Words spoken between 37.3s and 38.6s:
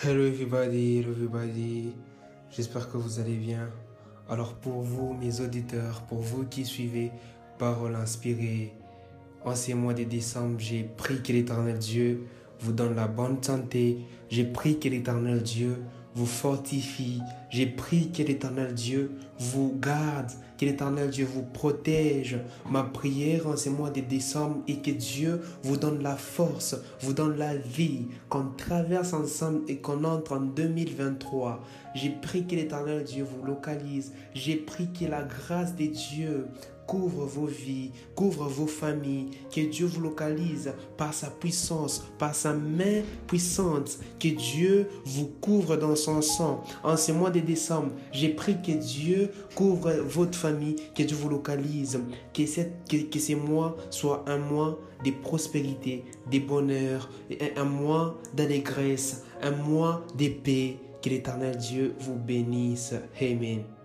vies, couvre